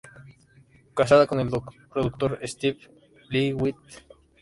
[0.95, 1.51] Casada con el
[1.91, 2.79] productor Steve
[3.29, 4.03] Lillywhite.